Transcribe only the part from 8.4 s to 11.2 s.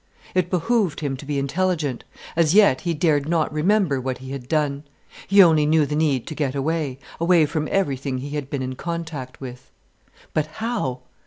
been in contact with. But how?